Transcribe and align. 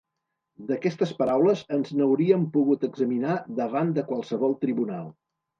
D'aquestes 0.69 1.11
paraules 1.19 1.61
ens 1.77 1.93
n'hauríem 2.01 2.47
pogut 2.57 2.87
examinar 2.89 3.37
davant 3.63 3.95
de 3.99 4.07
qualsevol 4.11 4.61
tribunal. 4.65 5.07